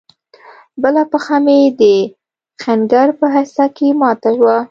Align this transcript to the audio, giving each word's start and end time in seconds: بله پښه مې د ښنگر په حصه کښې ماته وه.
بله 0.81 1.03
پښه 1.11 1.37
مې 1.45 1.59
د 1.79 1.81
ښنگر 2.61 3.07
په 3.19 3.25
حصه 3.35 3.65
کښې 3.75 3.89
ماته 4.01 4.31
وه. 4.43 4.57